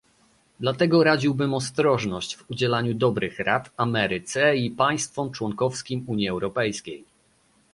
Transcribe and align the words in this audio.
Dlatego 0.59 1.03
radziłbym 1.03 1.53
ostrożność 1.53 2.35
w 2.35 2.49
udzielaniu 2.51 2.93
dobrych 2.93 3.39
rad 3.39 3.69
Ameryce 3.77 4.55
i 4.55 4.71
państwom 4.71 5.31
członkowskim 5.31 6.03
Unii 6.07 6.27
Europejskiej 6.29 7.05